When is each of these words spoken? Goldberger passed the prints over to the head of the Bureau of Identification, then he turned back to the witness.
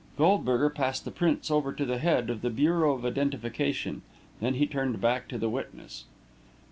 Goldberger 0.17 0.71
passed 0.71 1.05
the 1.05 1.11
prints 1.11 1.51
over 1.51 1.71
to 1.71 1.85
the 1.85 1.99
head 1.99 2.31
of 2.31 2.41
the 2.41 2.49
Bureau 2.49 2.93
of 2.95 3.05
Identification, 3.05 4.01
then 4.39 4.55
he 4.55 4.65
turned 4.65 4.99
back 4.99 5.27
to 5.27 5.37
the 5.37 5.47
witness. 5.47 6.05